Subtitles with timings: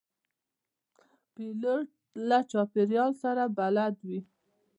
[1.33, 1.87] پیلوټ
[2.27, 4.19] له چاپېریال سره بلد وي.